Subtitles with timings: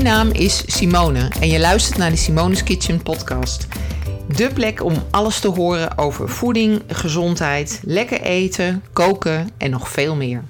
[0.00, 3.66] Mijn naam is Simone en je luistert naar de Simone's Kitchen podcast.
[4.36, 10.16] De plek om alles te horen over voeding, gezondheid, lekker eten, koken en nog veel
[10.16, 10.44] meer.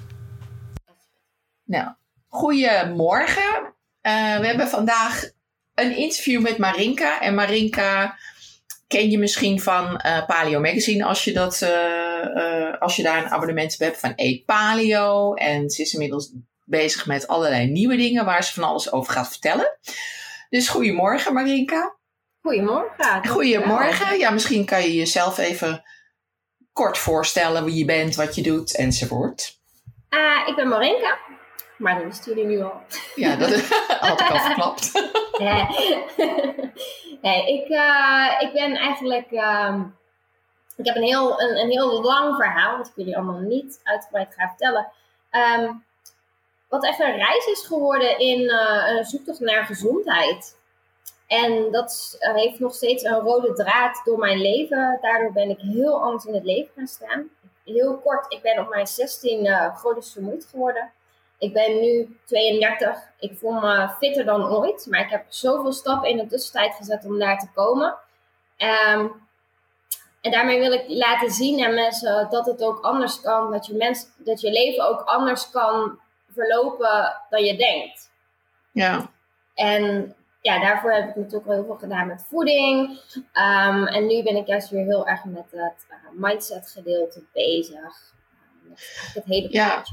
[1.63, 1.89] Nou,
[2.27, 3.73] goedemorgen.
[4.01, 5.23] Uh, we hebben vandaag
[5.73, 7.21] een interview met Marinka.
[7.21, 8.17] En Marinka
[8.87, 13.31] ken je misschien van uh, Paleo Magazine als je, dat, uh, als je daar een
[13.31, 15.33] abonnement op hebt van Eat Paleo.
[15.33, 16.31] En ze is inmiddels
[16.71, 19.77] bezig met allerlei nieuwe dingen waar ze van alles over gaat vertellen.
[20.49, 21.95] Dus goedemorgen Marinka.
[22.41, 23.27] Goedemorgen.
[23.27, 24.17] Goedemorgen.
[24.19, 25.83] Ja, misschien kan je jezelf even
[26.73, 29.59] kort voorstellen wie je bent, wat je doet enzovoort.
[30.09, 31.17] Uh, ik ben Marinka,
[31.77, 32.81] maar dat wisten jullie nu al.
[33.15, 33.49] Ja, dat
[33.99, 34.91] had ik al verklapt.
[35.37, 35.67] nee,
[37.57, 39.31] ik, uh, ik ben eigenlijk...
[39.31, 39.79] Uh,
[40.77, 44.33] ik heb een heel, een, een heel lang verhaal, wat ik jullie allemaal niet uitgebreid
[44.37, 44.87] ga vertellen.
[45.31, 45.83] Um,
[46.71, 50.57] wat echt een reis is geworden in uh, een zoektocht naar gezondheid.
[51.27, 54.97] En dat heeft nog steeds een rode draad door mijn leven.
[55.01, 57.29] Daardoor ben ik heel anders in het leven gaan staan.
[57.65, 60.91] Heel kort, ik ben op mijn 16 uh, chronisch vermoeid geworden.
[61.37, 62.97] Ik ben nu 32.
[63.19, 64.87] Ik voel me fitter dan ooit.
[64.89, 67.95] Maar ik heb zoveel stappen in de tussentijd gezet om daar te komen.
[68.57, 69.29] Um,
[70.21, 73.51] en daarmee wil ik laten zien aan mensen dat het ook anders kan.
[73.51, 75.99] Dat je, mens, dat je leven ook anders kan
[76.33, 78.11] verlopen dan je denkt.
[78.71, 79.11] Ja.
[79.53, 82.99] En ja, daarvoor heb ik natuurlijk wel heel veel gedaan met voeding.
[83.33, 88.13] Um, en nu ben ik juist weer heel erg met het uh, mindset gedeelte bezig.
[89.13, 89.83] het hele ja.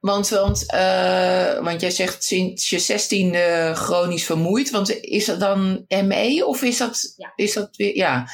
[0.00, 4.70] Want, want, uh, want jij zegt sinds je zestiende chronisch vermoeid.
[4.70, 7.32] Want is dat dan ME of is dat, ja.
[7.36, 7.96] is dat weer...
[7.96, 8.28] Ja.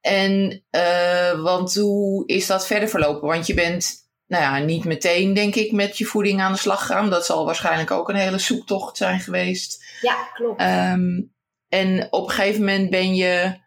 [0.00, 3.28] En uh, want hoe is dat verder verlopen?
[3.28, 6.86] Want je bent nou ja, niet meteen, denk ik, met je voeding aan de slag
[6.86, 7.10] gaan.
[7.10, 9.84] Dat zal waarschijnlijk ook een hele zoektocht zijn geweest.
[10.00, 10.60] Ja, klopt.
[10.62, 11.34] Um,
[11.68, 13.60] en op een gegeven moment ben je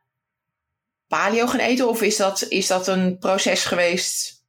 [1.07, 4.43] paleo gaan eten, of is dat, is dat een proces geweest?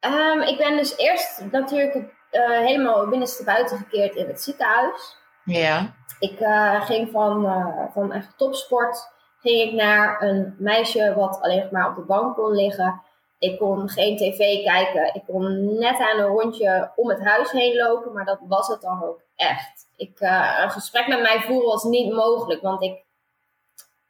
[0.00, 5.16] Um, ik ben dus eerst natuurlijk uh, helemaal binnenste buiten gekeerd in het ziekenhuis.
[5.44, 5.94] Ja.
[6.18, 11.68] Ik uh, ging van, uh, van echt topsport ging ik naar een meisje wat alleen
[11.70, 13.02] maar op de bank kon liggen
[13.42, 15.14] ik kon geen tv kijken.
[15.14, 18.80] Ik kon net aan een rondje om het huis heen lopen, maar dat was het
[18.80, 19.86] dan ook echt.
[19.96, 23.04] Ik, uh, een gesprek met mij voeren was niet mogelijk, want ik,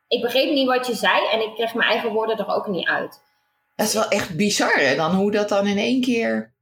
[0.08, 2.88] ik begreep niet wat je zei en ik kreeg mijn eigen woorden er ook niet
[2.88, 3.20] uit.
[3.76, 4.96] Dat is wel echt bizar, hè?
[4.96, 6.52] Dan hoe dat dan in één keer.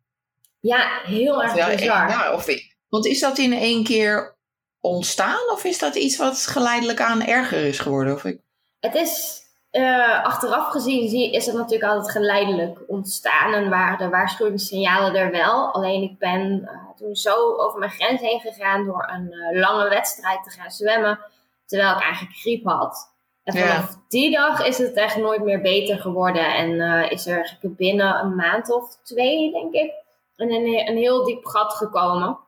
[0.60, 2.08] Ja, heel erg bizar.
[2.08, 2.46] Ja, of,
[2.88, 4.36] want is dat in één keer
[4.80, 8.14] ontstaan of is dat iets wat geleidelijk aan erger is geworden?
[8.14, 8.40] Of ik...
[8.80, 9.39] Het is
[9.72, 15.30] uh, achteraf gezien zie, is het natuurlijk altijd geleidelijk ontstaan en waren de waarschuwingssignalen er
[15.30, 15.72] wel.
[15.72, 19.88] Alleen ik ben uh, toen zo over mijn grens heen gegaan door een uh, lange
[19.88, 21.18] wedstrijd te gaan zwemmen,
[21.66, 23.08] terwijl ik eigenlijk griep had.
[23.44, 24.00] En vanaf ja.
[24.08, 26.80] die dag is het echt nooit meer beter geworden en
[27.10, 29.92] is er binnen een maand of twee, denk ik,
[30.36, 32.38] een, een, een heel diep gat gekomen.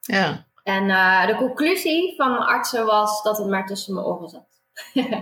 [0.00, 0.44] Ja.
[0.62, 0.86] En
[1.26, 4.55] de conclusie van mijn artsen was dat het maar tussen mijn oren zat.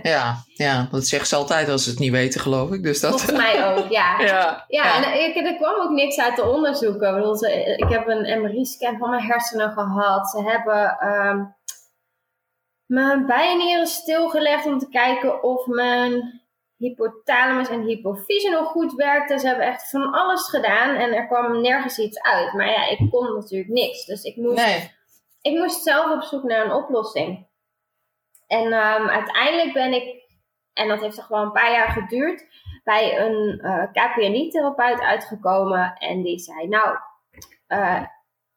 [0.03, 2.83] Ja, ja, dat zegt ze altijd als ze het niet weten, geloof ik.
[2.83, 3.09] Dus dat...
[3.09, 4.19] Volgens mij ook, ja.
[4.25, 7.07] ja, ja, en ik, er kwam ook niks uit de onderzoeken.
[7.07, 7.45] Ik, bedoel,
[7.75, 10.29] ik heb een MRI-scan van mijn hersenen gehad.
[10.29, 11.55] Ze hebben um,
[12.85, 16.43] mijn bijnieren stilgelegd om te kijken of mijn
[16.77, 19.39] hypothalamus en hypofyse nog goed werkten.
[19.39, 22.53] Ze hebben echt van alles gedaan en er kwam nergens iets uit.
[22.53, 24.05] Maar ja, ik kon natuurlijk niks.
[24.05, 24.91] Dus ik moest, nee.
[25.41, 27.47] ik moest zelf op zoek naar een oplossing.
[28.47, 30.23] En um, uiteindelijk ben ik,
[30.73, 32.45] en dat heeft er gewoon een paar jaar geduurd,
[32.83, 35.93] bij een uh, KPNI-therapeut uitgekomen.
[35.97, 36.97] En die zei, nou,
[37.67, 38.03] uh,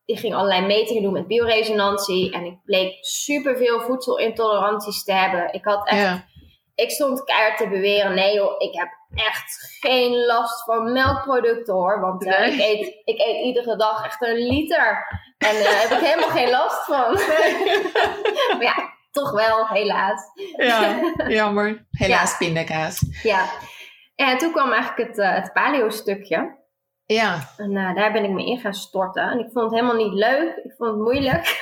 [0.05, 2.33] die ging allerlei metingen doen met bioresonantie.
[2.33, 5.53] En ik bleek superveel voedselintoleranties te hebben.
[5.53, 6.25] Ik had echt, ja.
[6.75, 12.01] ik stond keihard te beweren, nee joh, ik heb echt geen last van melkproducten hoor.
[12.01, 12.53] Want uh, Nee.
[12.53, 15.07] ik, eet, ik eet iedere dag echt een liter.
[15.39, 17.13] En daar heb ik helemaal geen last van.
[18.59, 20.23] maar ja, toch wel, helaas.
[20.57, 21.87] Ja, jammer.
[21.91, 23.05] Helaas pindakaas.
[23.23, 23.45] Ja.
[24.15, 26.57] En toen kwam eigenlijk het, uh, het paleo-stukje.
[27.07, 27.49] Ja.
[27.57, 29.23] En uh, daar ben ik me in gaan storten.
[29.23, 30.57] En ik vond het helemaal niet leuk.
[30.65, 31.61] Ik vond het moeilijk.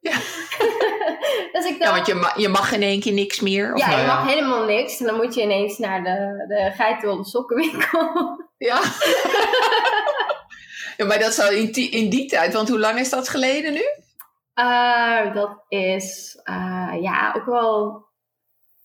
[0.00, 0.12] Ja.
[1.52, 3.74] dus ik dacht, ja, want je, ma je mag in één keer niks meer.
[3.74, 4.14] Of ja, nou je ja.
[4.14, 5.00] mag helemaal niks.
[5.00, 8.10] En dan moet je ineens naar de, de sokkenwinkel.
[8.58, 8.80] Ja.
[10.96, 13.82] ja, maar dat zou in in die tijd, want hoe lang is dat geleden nu?
[14.58, 18.04] Uh, dat is uh, ja ook wel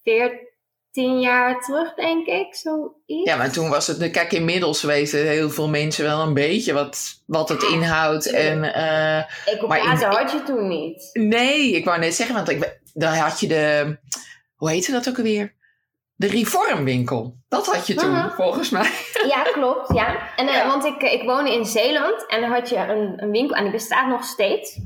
[0.04, 0.50] 14,
[0.92, 2.56] tien jaar terug, denk ik.
[2.56, 3.30] Zoiets.
[3.30, 7.22] Ja, maar toen was het, kijk, inmiddels weten heel veel mensen wel een beetje wat,
[7.26, 8.32] wat het inhoudt.
[8.32, 9.18] En, uh,
[9.54, 11.10] ik op maar in, had je toen niet.
[11.14, 13.98] Nee, ik wou net zeggen, want ik, dan had je de,
[14.56, 15.54] hoe heette dat ook alweer?
[16.16, 17.36] De reformwinkel.
[17.48, 18.36] Dat had je toen, uh-huh.
[18.36, 18.90] volgens mij.
[19.28, 19.94] Ja, klopt.
[19.94, 20.36] Ja.
[20.36, 23.64] En, Want ik, ik woonde in Zeeland en dan had je een, een winkel en
[23.64, 24.80] die bestaat nog steeds.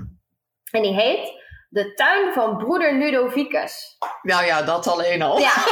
[0.72, 3.98] En die heet De Tuin van Broeder Ludovicus.
[4.22, 5.40] Nou ja, dat alleen al.
[5.40, 5.54] Ja.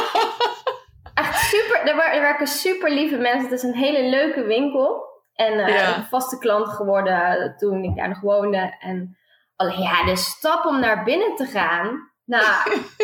[1.14, 1.88] Echt super.
[1.88, 3.42] Er, werken super lieve mensen.
[3.42, 5.12] Het is een hele leuke winkel.
[5.34, 5.96] En uh, ja.
[5.96, 8.76] een vaste klant geworden toen ik daar nog woonde.
[8.80, 9.18] En
[9.56, 12.12] alleen ja, de stap om naar binnen te gaan.
[12.24, 12.44] Nou,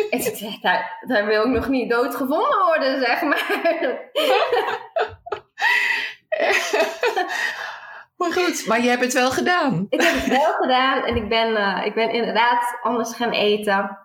[0.61, 3.49] daar, daar wil ik nog niet doodgevonden worden, zeg maar.
[8.21, 9.85] Maar goed, maar je hebt het wel gedaan.
[9.89, 13.97] Ik heb het wel gedaan en ik ben, uh, ik ben inderdaad anders gaan eten.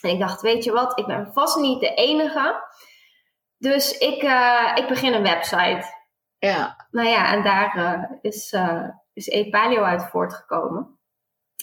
[0.00, 2.62] En ik dacht, weet je wat, ik ben vast niet de enige.
[3.58, 5.84] Dus ik, uh, ik begin een website.
[6.38, 6.86] Ja.
[6.90, 8.56] Nou ja, en daar uh, is,
[9.12, 10.98] is Epalio uit voortgekomen.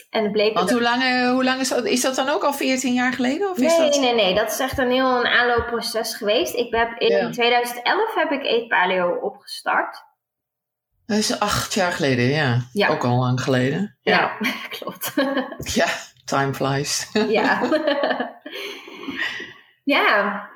[0.10, 1.86] En het bleek Want hoe lang, hoe lang is dat?
[1.86, 3.50] Is dat dan ook al 14 jaar geleden?
[3.50, 4.00] Of nee, is dat...
[4.00, 4.36] nee, nee.
[4.36, 6.56] Dat is echt een heel een aanloopproces geweest.
[6.56, 10.08] Ik heb, in 2011 heb ik Eat Paleo opgestart.
[11.10, 12.62] Dat is acht jaar geleden, ja.
[12.74, 12.90] ja.
[12.90, 13.98] Ook al lang geleden.
[14.02, 15.14] Ja, ja klopt.
[15.80, 15.88] ja,
[16.26, 17.10] time flies.
[17.40, 17.62] ja.
[19.84, 20.50] ja.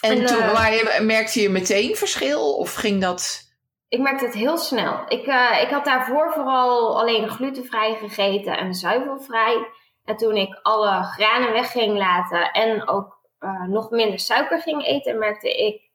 [0.00, 2.56] En, en toen, uh, maar merkte je meteen verschil?
[2.56, 3.52] Of ging dat...
[3.88, 5.04] Ik merkte het heel snel.
[5.08, 9.68] Ik, uh, ik had daarvoor vooral alleen glutenvrij gegeten en zuivelvrij.
[10.04, 14.84] En toen ik alle granen weg ging laten en ook uh, nog minder suiker ging
[14.84, 15.90] eten, merkte ik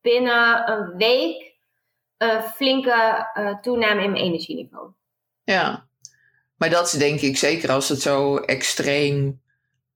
[0.00, 1.51] binnen een week
[2.54, 4.88] flinke uh, toename in mijn energieniveau.
[5.44, 5.86] Ja,
[6.56, 9.40] maar dat is denk ik zeker als het zo extreem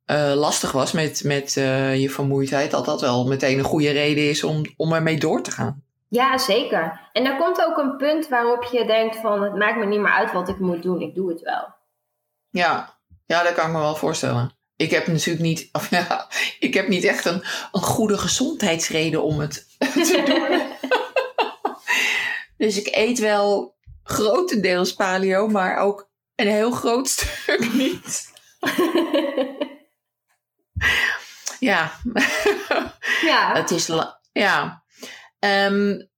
[0.06, 4.44] uh, lastig was met, met je vermoeidheid, dat dat wel meteen een goede reden is
[4.44, 5.84] om, om ermee door te gaan.
[6.08, 7.00] Ja, zeker.
[7.12, 10.12] En er komt ook een punt waarop je denkt van het maakt me niet meer
[10.12, 11.75] uit wat ik moet doen, ik doe het wel.
[12.50, 14.55] Ja, ja dat kan ik me wel voorstellen.
[14.76, 16.26] Ik heb natuurlijk niet, of ja,
[16.58, 20.66] ik heb niet echt een, een goede gezondheidsreden om het te doen.
[22.56, 28.32] Dus ik eet wel grotendeels paleo, maar ook een heel groot stuk niet.
[31.58, 31.93] ja.
[33.23, 33.53] Ja.
[33.55, 33.91] Het is,
[34.32, 34.85] ja.
[35.38, 36.11] Um,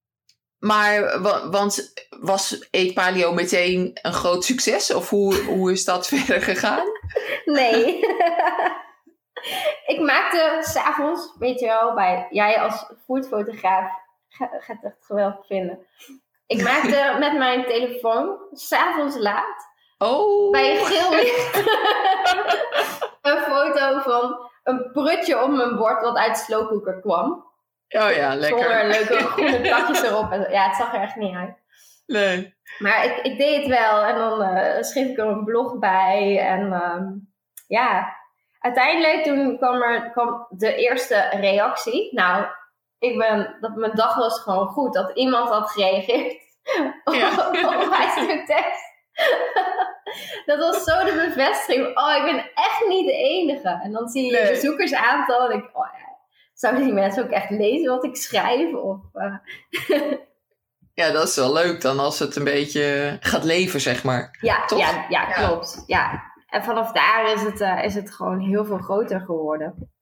[0.58, 1.20] maar,
[1.50, 4.94] want was Eet Paleo meteen een groot succes?
[4.94, 6.86] Of hoe, hoe is dat verder gegaan?
[7.44, 7.98] Nee.
[9.86, 13.90] ik maakte s'avonds, weet je wel, bij jij als foodfotograaf
[14.28, 15.86] gaat het echt geweldig vinden.
[16.48, 19.68] Ik maakte met mijn telefoon, s'avonds laat,
[19.98, 20.50] oh.
[20.50, 21.56] bij geel licht,
[23.22, 27.46] een foto van een prutje op mijn bord wat uit de slowcooker kwam.
[27.88, 28.62] Oh ja, lekker.
[28.62, 30.32] Zonder leuke groene takjes erop.
[30.50, 31.56] Ja, het zag er echt niet uit.
[32.06, 32.54] Nee.
[32.78, 36.38] Maar ik, ik deed het wel en dan uh, schreef ik er een blog bij.
[36.38, 37.32] En um,
[37.66, 38.16] ja,
[38.58, 42.14] uiteindelijk toen kwam er kwam de eerste reactie.
[42.14, 42.46] Nou,
[42.98, 44.94] ik ben, dat mijn dag was gewoon goed.
[44.94, 46.46] Dat iemand had gereageerd
[47.04, 47.48] ja.
[47.82, 48.86] op mijn stuk tekst.
[50.46, 51.98] dat was zo de bevestiging.
[51.98, 53.80] Oh, ik ben echt niet de enige.
[53.82, 54.42] En dan zie je nee.
[54.42, 56.16] je bezoekersaantal en ik, oh ja,
[56.54, 58.74] zouden die mensen ook echt lezen wat ik schrijf?
[58.74, 59.34] Of, uh...
[61.00, 64.38] ja, dat is wel leuk dan als het een beetje gaat leven, zeg maar.
[64.40, 64.78] Ja, Toch?
[64.78, 65.82] ja, ja, klopt.
[65.86, 66.26] Ja.
[66.48, 69.92] En vanaf daar is het, uh, is het gewoon heel veel groter geworden.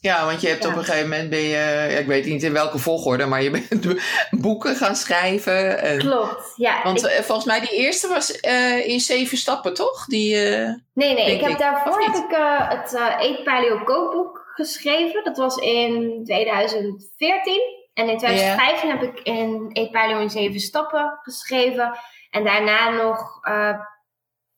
[0.00, 2.78] Ja, want je hebt op een gegeven moment ben je, ik weet niet in welke
[2.78, 5.78] volgorde, maar je bent boeken gaan schrijven.
[5.82, 6.82] En, Klopt, ja.
[6.82, 10.04] Want ik, volgens mij die eerste was uh, in zeven stappen, toch?
[10.04, 15.24] Die, uh, nee, nee, ik heb daarvoor heb ik uh, het Eet Paleo kookboek geschreven.
[15.24, 17.78] Dat was in 2014.
[17.94, 19.00] En in 2015 yeah.
[19.00, 21.98] heb ik in Eet Paleo in zeven stappen geschreven.
[22.30, 23.40] En daarna nog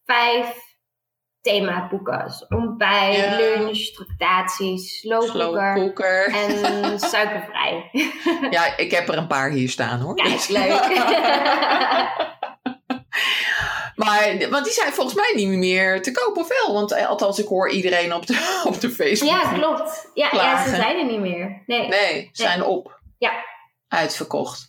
[0.05, 0.72] vijf
[1.43, 2.25] themaboeken.
[2.25, 3.37] Dus ontbijt, ja.
[3.37, 7.91] lunch, tractaties, slowcooker en suikervrij.
[8.51, 10.15] ja, ik heb er een paar hier staan hoor.
[10.15, 10.71] Kijk, leuk.
[14.05, 16.75] maar, want die zijn volgens mij niet meer te koop of wel?
[16.75, 19.31] Want eh, althans, ik hoor iedereen op de, op de Facebook.
[19.31, 20.11] Ja, klopt.
[20.15, 21.63] Ja, ja, ze zijn er niet meer.
[21.67, 23.01] Nee, nee ze zijn op.
[23.19, 23.33] Ja.
[23.89, 24.67] Uitverkocht.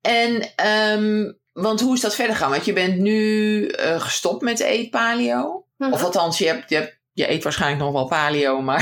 [0.00, 2.50] En um, want hoe is dat verder gaan?
[2.50, 5.65] Want je bent nu uh, gestopt met eet paleo.
[5.76, 5.92] Hm.
[5.92, 8.80] Of althans, je, hebt, je, hebt, je eet waarschijnlijk nog wel paleo, maar...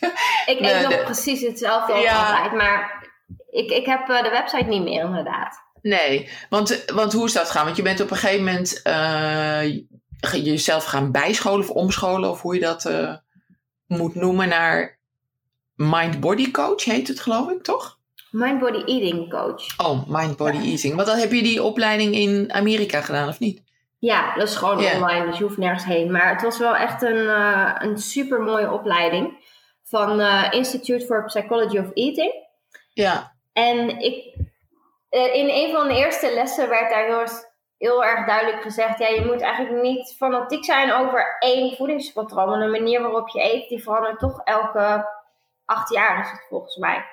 [0.46, 2.26] ik eet nog precies hetzelfde ja.
[2.26, 3.08] altijd, maar
[3.50, 5.64] ik, ik heb uh, de website niet meer inderdaad.
[5.82, 7.64] Nee, want, want hoe is dat gaan?
[7.64, 9.82] Want je bent op een gegeven moment uh,
[10.44, 13.14] jezelf gaan bijscholen of omscholen, of hoe je dat uh,
[13.86, 14.98] moet noemen, naar
[15.74, 17.98] mind-body coach heet het, geloof ik, toch?
[18.30, 19.78] Mind-body eating coach.
[19.78, 20.94] Oh, mind-body eating.
[20.94, 23.62] Want dan heb je die opleiding in Amerika gedaan, of niet?
[24.06, 26.10] Ja, dat is gewoon online, dus je hoeft nergens heen.
[26.12, 29.44] Maar het was wel echt een, eh, een super mooie opleiding
[29.84, 32.32] van eh, Institute for Psychology of Eating.
[32.92, 33.32] Ja.
[33.52, 34.34] En ik,
[35.08, 37.44] eh, in een van de eerste lessen werd daar heel, erg-
[37.78, 42.48] heel erg duidelijk gezegd: ja, je moet eigenlijk niet fanatiek zijn over één voedingspatroon.
[42.48, 45.08] Want de manier waarop je eet, die verandert toch elke
[45.64, 47.04] acht jaar, is het volgens mij.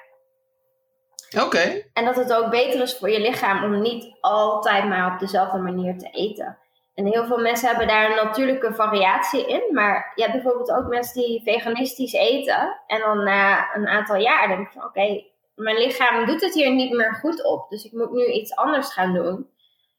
[1.43, 1.83] Oké.
[1.93, 5.57] En dat het ook beter is voor je lichaam om niet altijd maar op dezelfde
[5.57, 6.57] manier te eten.
[6.93, 9.63] En heel veel mensen hebben daar een natuurlijke variatie in.
[9.73, 12.81] Maar je hebt bijvoorbeeld ook mensen die veganistisch eten.
[12.87, 15.23] En dan na een aantal jaar denk ik van oké,
[15.55, 17.69] mijn lichaam doet het hier niet meer goed op.
[17.69, 19.49] Dus ik moet nu iets anders gaan doen.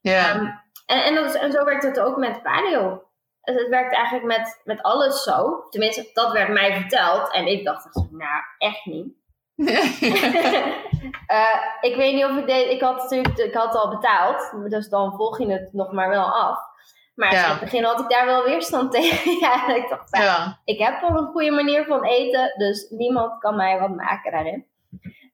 [0.00, 0.28] Ja.
[0.34, 0.44] Ehm,
[0.86, 3.02] en, en, dat is- en zo werkt het ook met paleo.
[3.40, 5.66] Het, het werkt eigenlijk met, met alles zo.
[5.70, 7.32] Tenminste, dat werd mij verteld.
[7.32, 9.12] En ik dacht, echt nou, echt niet.
[11.26, 12.70] Eh, ik weet niet of ik deed.
[12.70, 14.54] Ik had natuurlijk ik had al betaald.
[14.68, 16.58] Dus dan volg je het nog maar wel af.
[17.14, 17.44] Maar Ja.
[17.44, 19.38] in het begin had ik daar wel weerstand tegen.
[19.38, 20.60] ja, ik dacht, ja.
[20.64, 22.54] ik heb wel een goede manier van eten.
[22.58, 24.66] Dus niemand kan mij wat maken daarin.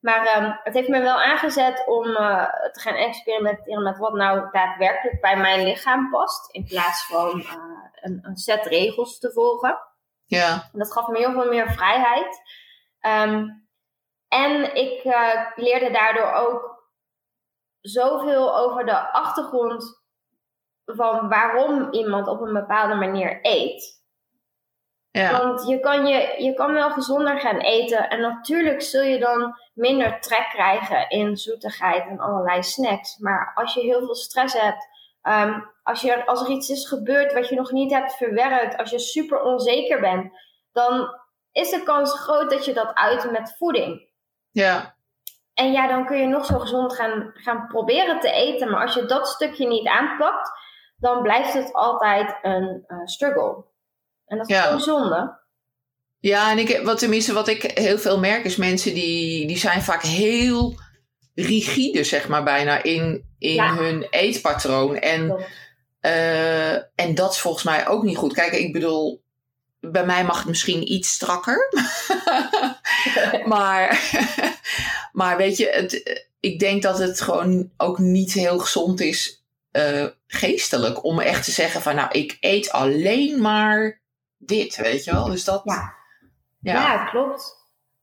[0.00, 4.48] Maar ehm, het heeft me wel aangezet om eh, te gaan experimenteren met wat nou
[4.50, 6.54] daadwerkelijk bij mijn lichaam past.
[6.54, 7.54] In plaats van eh,
[8.00, 9.78] een, een set regels te volgen.
[10.26, 10.52] Ja.
[10.72, 12.42] En dat gaf me heel veel meer vrijheid.
[13.00, 13.44] Ehm,
[14.28, 16.78] en ik eh, leerde daardoor ook
[17.80, 19.99] zoveel over de achtergrond
[20.94, 23.98] van waarom iemand op een bepaalde manier eet.
[25.10, 25.38] Ja.
[25.38, 28.08] Want je kan, je, je kan wel gezonder gaan eten.
[28.08, 33.18] En natuurlijk zul je dan minder trek krijgen in zoetigheid en allerlei snacks.
[33.18, 34.88] Maar als je heel veel stress hebt,
[35.22, 38.90] ehm, als, je, als er iets is gebeurd wat je nog niet hebt verwerkt, als
[38.90, 40.32] je super onzeker bent,
[40.72, 41.08] dan
[41.52, 44.08] is de kans groot dat je dat uit met voeding.
[44.50, 44.94] Ja.
[45.54, 48.70] En ja, dan kun je nog zo gezond gaan, gaan proberen te eten.
[48.70, 50.50] Maar als je dat stukje niet aanpakt,
[51.00, 53.64] dan blijft het altijd een eh, struggle.
[54.26, 54.70] En dat is Ja.
[54.70, 55.38] zo zonde.
[56.18, 59.82] Ja, en ik, wat tenminste wat ik heel veel merk is mensen die, die zijn
[59.82, 60.78] vaak heel
[61.34, 63.74] rigide, zeg maar bijna, in, in Ja.
[63.74, 64.96] hun eetpatroon.
[64.96, 65.44] En,
[66.00, 68.32] eh, en dat is volgens mij ook niet goed.
[68.32, 69.22] Kijk, ik bedoel,
[69.80, 71.68] bij mij mag het misschien iets strakker.
[73.44, 74.10] maar,
[75.12, 79.39] maar weet je, het, ik denk dat het gewoon ook niet heel gezond is
[79.70, 84.00] eh, geestelijk om echt te zeggen van nou, ik eet alleen maar
[84.36, 85.24] dit, weet je wel.
[85.24, 85.60] Dus dat...
[85.64, 85.94] Ja.
[86.60, 87.58] Ja, Ja, klopt.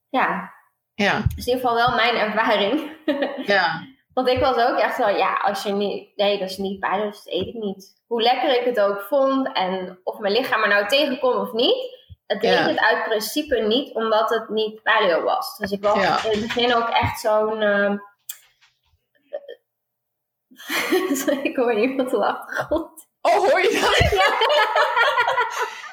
[0.10, 0.54] Ja,
[0.94, 2.92] ja, dat is in ieder geval wel mijn ervaring.
[3.54, 6.82] ja, Want ik was ook echt zo, ja, als je niet, nee, dat is niet
[6.82, 8.02] dus dat eet ik niet.
[8.08, 11.96] Hoe lekker ik het ook vond en of mijn lichaam er nou tegenkomt of niet,
[12.28, 12.68] het deed Ja.
[12.68, 15.58] het uit principe niet, omdat het niet paleo was.
[15.58, 16.24] Dus ik was Ja.
[16.24, 17.62] in het begin ook echt zo'n...
[21.28, 23.08] ehm, ik hoor iemand op de achtergrond.
[23.22, 24.26] Oh, hoor je dat?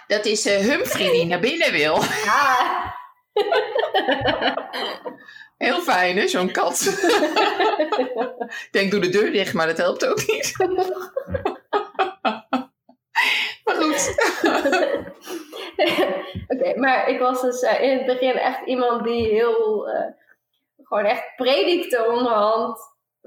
[0.17, 2.03] Dat is eh, Humphrey die naar binnen wil.
[2.03, 2.95] Ja.
[5.57, 6.81] Heel fijn, hè, zo'n kat.
[8.47, 10.55] Ik denk, doe de deur dicht, maar dat helpt ook niet.
[13.65, 14.15] Maar goed.
[16.49, 20.13] Oké, maar ik was dus eh, in het begin echt iemand die heel, eh,
[20.83, 22.79] gewoon echt predikte onderhand.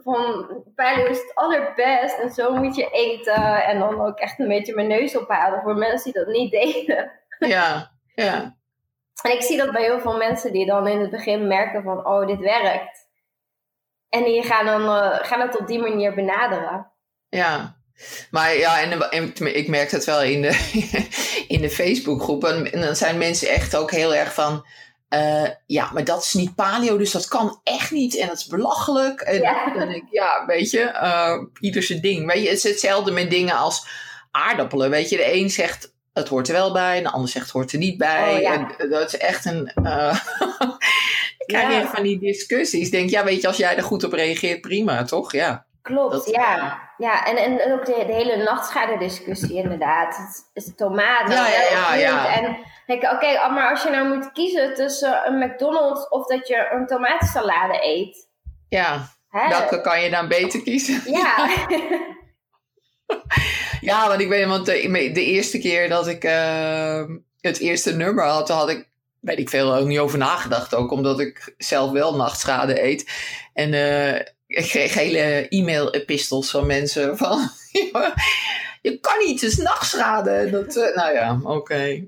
[0.03, 3.63] Van paleo is het allerbest en zo moet je eten.
[3.63, 7.11] En dan ook echt een beetje mijn neus ophalen voor mensen die dat niet deden.
[7.39, 8.55] Ja, ja,
[9.21, 12.05] En ik zie dat bij heel veel mensen die dan in het begin merken van,
[12.05, 13.07] oh, dit werkt.
[14.09, 16.91] En die gaan dan eh, gaan het op die manier benaderen.
[17.29, 17.75] ja.
[18.31, 20.75] Maar ja, en, en ik merk dat wel in de,
[21.55, 22.43] in de Facebookgroep.
[22.43, 24.65] En, en dan zijn mensen echt ook heel erg van...
[25.09, 28.17] eh, ja, maar dat is niet paleo, dus dat kan echt niet.
[28.17, 29.21] En dat is belachelijk.
[29.21, 29.65] En Ja.
[29.73, 32.25] dan denk ik, ja, weet je, eh, ieder zijn ding.
[32.25, 33.87] Weet je, het is hetzelfde met dingen als
[34.31, 34.89] aardappelen.
[34.89, 37.53] Weet je, de een zegt het hoort er wel bij, en de ander zegt het
[37.53, 38.33] hoort er niet bij.
[38.35, 38.53] Oh, ja.
[38.77, 39.71] En dat is echt een.
[39.83, 40.15] eh
[41.37, 41.79] ik krijg Ja.
[41.79, 42.85] weer van die discussies.
[42.85, 45.31] Ik denk, ja, weet je, als jij er goed op reageert, prima, toch?
[45.31, 45.65] Ja.
[45.81, 46.79] Klopt, Dat- ja.
[46.97, 50.17] ja en, en ook de, de hele nachtschade-discussie inderdaad.
[50.53, 51.33] Het is tomaten.
[51.35, 52.35] Ja, ja, ja.
[52.41, 56.47] En denk ik, oké, maar als je nou moet kiezen tussen een McDonald's of dat
[56.47, 58.27] je een tomatensalade eet.
[58.69, 59.49] Ja, Hè?
[59.49, 61.01] welke kan je dan beter kiezen?
[61.11, 61.35] Ja.
[63.81, 67.03] Ja, want ik weet, want de, de eerste keer dat ik eh,
[67.41, 68.89] het eerste nummer had, had ik,
[69.19, 70.75] weet ik veel, ook niet over nagedacht.
[70.75, 73.09] Ook omdat ik zelf wel nachtschade eet.
[73.53, 74.15] En eh,
[74.47, 77.49] ik kreeg hele e-mail-epistels van mensen van,
[78.81, 80.49] je kan niet, het is nachtschade.
[80.49, 82.05] Dat, eh, nou ja, oké.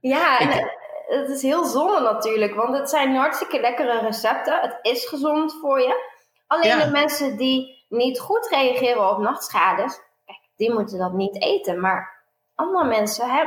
[0.00, 0.66] ja, en eh,
[1.08, 4.60] het is heel zonde natuurlijk, want het zijn hartstikke lekkere recepten.
[4.60, 6.08] Het is gezond voor je.
[6.46, 6.84] Alleen Ja.
[6.84, 11.80] de mensen die niet goed reageren op nachtschades, kijk, die moeten dat niet eten.
[11.80, 12.22] Maar
[12.54, 13.44] andere mensen, hè,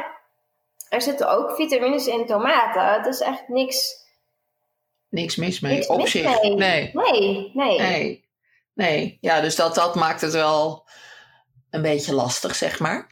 [0.89, 2.85] er zitten ook vitamines in tomaten.
[2.93, 4.01] Het is echt niks,
[5.09, 5.73] Niks mis mee.
[5.73, 6.41] niks Op mis zich.
[6.41, 6.55] mee.
[6.55, 6.91] Nee.
[6.93, 7.79] Nee, nee.
[7.79, 8.25] Nee.
[8.73, 9.17] Nee.
[9.21, 10.85] Ja, dus dat, dat maakt het wel
[11.73, 13.07] een beetje lastig, zeg maar.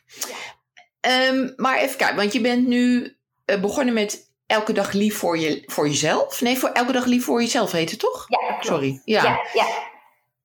[1.00, 3.16] Ehm, maar even kijken, want je bent nu
[3.46, 6.42] eh, begonnen met elke dag lief voor, je, voor jezelf.
[6.42, 8.26] Nee, voor elke dag lief voor jezelf heet het toch?
[8.28, 8.66] Ja, klopt.
[8.66, 9.02] Sorry.
[9.06, 9.24] Ja.
[9.24, 9.66] Ja, ja.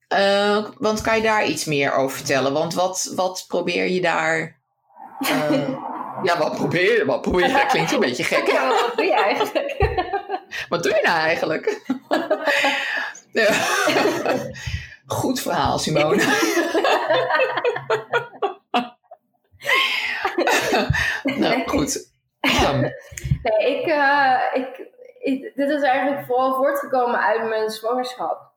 [0.09, 2.53] Eh, want kan je daar iets meer over vertellen?
[2.53, 4.59] Want wat, wat probeer je daar...
[5.21, 5.69] eh,
[6.29, 7.05] ja, wat probeer je?
[7.05, 7.53] Wat probeer je?
[7.53, 8.47] Dat klinkt een beetje gek.
[8.53, 9.77] Ja, wat doe je eigenlijk?
[10.69, 11.81] Wat doe je nou eigenlijk?
[15.07, 16.17] Goed verhaal, Simone.
[21.25, 22.15] nou, goed.
[22.41, 22.81] Ehm,
[23.43, 28.51] Nee, ik, eh, ik, ik- dit is eigenlijk vooral voortgekomen uit mijn zwangerschap.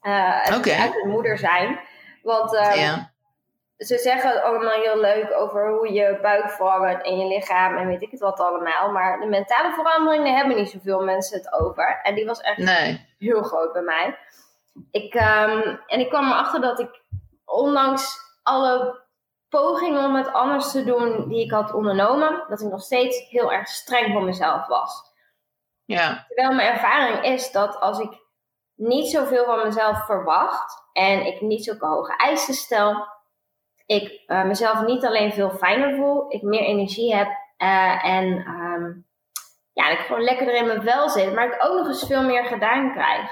[0.00, 0.72] Eh, Oké.
[0.72, 1.80] Uit mijn moeder zijn.
[2.22, 3.12] Want eh, ja.
[3.76, 8.02] ze zeggen allemaal heel leuk over hoe je buik verandert en je lichaam en weet
[8.02, 8.90] ik het wat allemaal.
[8.92, 12.00] Maar de mentale veranderingen hebben niet zoveel mensen het over.
[12.02, 13.06] En die was echt Nee.
[13.18, 14.18] heel groot bij mij.
[14.90, 17.04] Ik, ehm, en ik kwam erachter dat ik,
[17.44, 19.04] ondanks alle
[19.48, 23.52] pogingen om het anders te doen die ik had ondernomen, dat ik nog steeds heel
[23.52, 25.14] erg streng voor mezelf was.
[25.84, 26.24] Ja.
[26.26, 28.24] Terwijl mijn ervaring is dat als ik
[28.74, 33.06] niet zoveel van mezelf verwacht en ik niet zulke hoge eisen stel,
[33.86, 38.92] ik eh, mezelf niet alleen veel fijner voel, ik meer energie heb eh, en ehm,
[39.72, 42.22] ja, dat ik gewoon lekkerder in mijn vel zit, maar ik ook nog eens veel
[42.22, 43.30] meer gedaan krijg.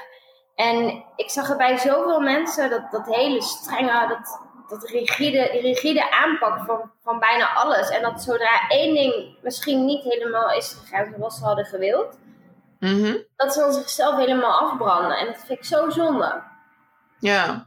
[0.54, 6.10] En ik zag er bij zoveel mensen dat, dat hele strenge, dat, dat rigide, rigide
[6.10, 7.88] aanpak van, van bijna alles.
[7.88, 12.18] En dat zodra één ding misschien niet helemaal is gegaan zoals ze hadden gewild,
[12.78, 13.16] Mhm.
[13.36, 15.16] dat ze dan zichzelf helemaal afbranden.
[15.16, 16.42] En dat vind ik zo zonde.
[17.18, 17.66] Ja.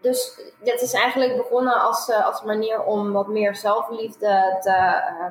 [0.00, 5.26] Dus dit is eigenlijk begonnen als, eh, als manier om wat meer zelfliefde te, eh,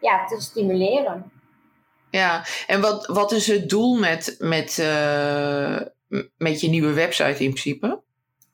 [0.00, 1.32] ja, te stimuleren.
[2.10, 2.42] Ja.
[2.66, 5.76] En wat, wat is het doel met, met, eh,
[6.38, 8.00] met je nieuwe website in principe?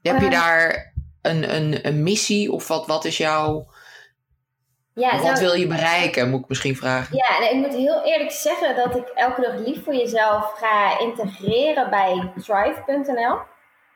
[0.02, 0.30] Heb je Eh.
[0.30, 3.66] daar een, een, een missie of wat, wat is jouw...
[4.94, 7.16] Ja, wat nou, wil je bereiken, moet ik misschien vragen.
[7.16, 11.90] ja ik moet heel eerlijk zeggen dat ik elke dag lief voor jezelf ga integreren
[11.90, 13.38] bij Thrive.nl.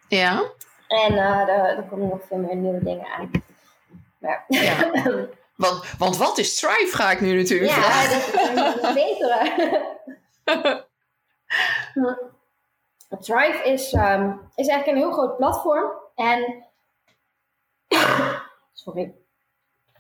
[0.08, 0.42] Ja?
[0.88, 3.30] En eh daar, daar komen nog veel meer nieuwe dingen aan.
[4.18, 4.90] Maar, Ja.
[5.56, 8.54] Want, want wat is Strive, ga ik nu natuurlijk ja, vragen.
[8.54, 9.96] dat is een betere.
[13.16, 15.92] Thrive is, ehm, is eigenlijk een heel groot platform.
[16.14, 16.64] En.
[18.72, 19.14] Sorry.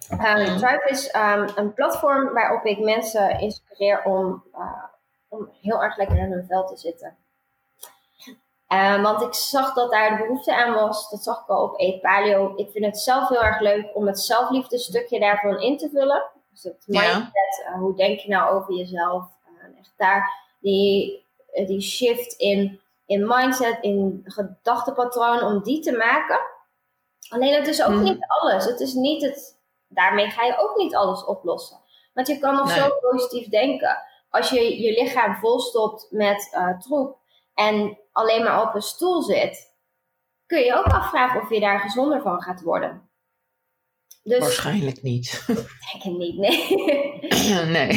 [0.08, 4.84] Ehm, Thrive is ehm, een platform waarop ik mensen inspireer om, eh,
[5.28, 7.16] om heel erg lekker in hun vel te zitten.
[8.66, 11.10] Ehm, want ik zag dat daar de behoefte aan was.
[11.10, 12.52] Dat zag ik al op Eat Paleo.
[12.56, 16.22] Ik vind het zelf heel erg leuk om het zelfliefde stukje daarvan in te vullen.
[16.50, 17.00] Dus het Ja.
[17.00, 19.24] mindset, eh, hoe denk je nou over jezelf?
[19.44, 25.92] Eh, echt daar die, eh, die shift in, in mindset, in gedachtepatroon, om die te
[25.96, 26.40] maken.
[27.28, 28.02] Alleen het is ook Mhm.
[28.02, 28.64] niet alles.
[28.64, 31.80] Het is niet het, daarmee ga je ook niet alles oplossen.
[32.14, 32.76] Want je kan nog Nee.
[32.78, 33.96] zo positief denken.
[34.30, 37.18] Als je je lichaam volstopt met eh, troep
[37.54, 39.76] en alleen maar op een stoel zit,
[40.46, 43.10] kun je ook afvragen of je daar gezonder van gaat worden.
[44.22, 45.44] Dus Waarschijnlijk niet.
[45.92, 47.64] denk ik niet, nee.
[47.64, 47.88] nee.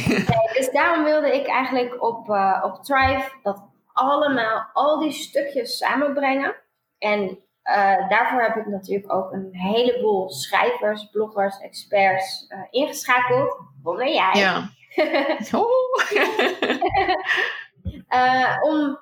[0.53, 3.69] dus daarom wilde ik eigenlijk op, eh, op Thrive dat
[4.09, 6.55] allemaal, al die stukjes samenbrengen.
[6.97, 13.57] En eh, daarvoor heb ik natuurlijk ook een heleboel schrijvers, bloggers, experts eh, ingeschakeld.
[13.83, 14.33] Waaronder jij.
[14.33, 14.69] Ja.
[18.07, 18.99] Eh, om,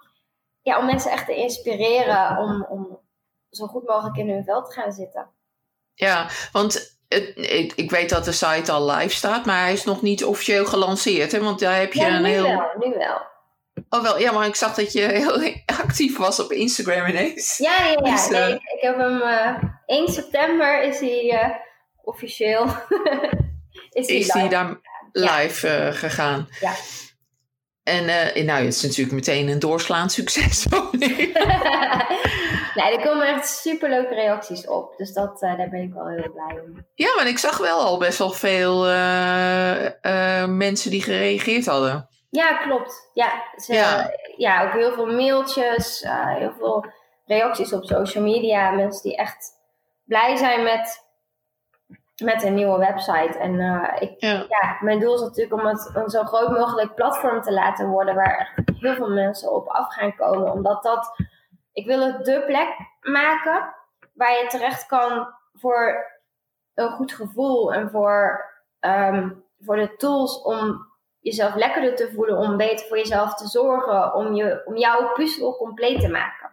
[0.61, 2.99] ja, om mensen echt te inspireren om, om
[3.49, 5.29] zo goed mogelijk in hun vel te gaan zitten.
[5.93, 9.83] Ja, want het, ik, ik weet dat de site al live staat, maar hij is
[9.83, 11.31] nog niet officieel gelanceerd.
[11.31, 11.39] Hè?
[11.39, 12.43] Want daar heb je Ja, een nu heel.
[12.43, 13.21] wel, nu wel.
[13.89, 15.53] Oh, wel, ja, maar ik zag dat je heel
[15.85, 17.57] actief was op Instagram ineens.
[17.57, 17.97] Ja, ja, ja.
[18.15, 21.49] Dus, eh, nee, ik, ik heb hem eh 1 september is hij eh,
[22.03, 22.65] officieel.
[23.91, 24.47] is hij Is live.
[24.47, 24.79] daar
[25.11, 26.47] live eh, gegaan?
[26.59, 26.71] Ja.
[27.83, 30.65] En eh, nou, het is natuurlijk meteen een doorslaand succes.
[32.75, 34.93] nee, er komen echt superleuke reacties op.
[34.97, 36.85] Dus dat, eh, daar ben ik wel heel blij om.
[36.95, 39.85] ja, maar ik zag wel al best wel veel eh,
[40.41, 42.07] eh, mensen die gereageerd hadden.
[42.29, 43.09] Ja, klopt.
[43.13, 44.11] Ja, ze, Ja.
[44.37, 44.63] ja.
[44.63, 46.85] ook heel veel mailtjes, eh, heel veel
[47.25, 48.71] reacties op social media.
[48.71, 49.57] Mensen die echt
[50.03, 51.05] blij zijn met,
[52.23, 53.37] met een nieuwe website.
[53.37, 54.45] En uh, ik, Ja.
[54.49, 58.15] ja, mijn doel is natuurlijk om het een zo groot mogelijk platform te laten worden
[58.15, 60.51] waar echt heel veel mensen op af gaan komen.
[60.51, 61.15] Omdat dat,
[61.73, 62.69] ik wil het de plek
[63.01, 63.73] maken
[64.13, 66.05] waar je terecht kan voor
[66.73, 68.45] een goed gevoel en voor,
[68.79, 70.88] ehm, voor de tools om
[71.29, 75.57] jezelf lekkerder te voelen, om beter voor jezelf te zorgen, om, je, om jouw puzzel
[75.57, 76.49] compleet te maken.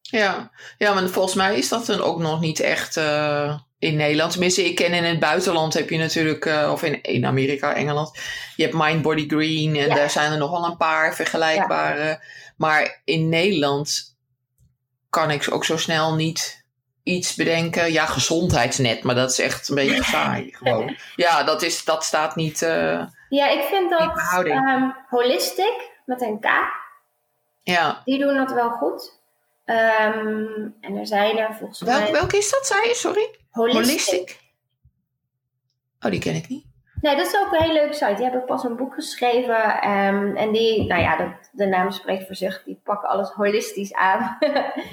[0.00, 0.50] Ja.
[0.78, 4.30] ja, maar volgens mij is dat dan ook nog niet echt eh, in Nederland.
[4.30, 8.18] Tenminste, ik ken in het buitenland heb je natuurlijk, eh, of in, in Amerika, Engeland,
[8.56, 9.94] je hebt Mind Body Green en Ja.
[9.94, 12.20] daar zijn er nog wel een paar vergelijkbare.
[12.56, 14.16] Maar in Nederland
[15.10, 16.61] kan ik ook zo snel niet
[17.02, 17.92] iets bedenken.
[17.92, 20.96] Ja, gezondheidsnet, maar dat is echt een beetje saai gewoon.
[21.16, 26.22] Ja, dat, is, dat staat niet eh, Ja, ik vind in dat ehm, holistic met
[26.22, 26.46] een K,
[27.62, 28.02] Ja.
[28.04, 29.20] die doen dat wel goed.
[29.64, 32.94] Ehm, en er zijn er volgens Welk, mij welke is dat, zei je?
[32.94, 33.30] Sorry?
[33.50, 33.84] holistic.
[33.86, 34.40] Holistic?
[36.00, 36.64] Oh, die ken ik niet.
[37.02, 38.14] Nee, dat is ook een hele leuke site.
[38.14, 39.80] Die hebben pas een boek geschreven.
[39.80, 42.62] ehm, en die, nou ja, dat, de naam spreekt voor zich.
[42.64, 44.36] Die pakken alles holistisch aan.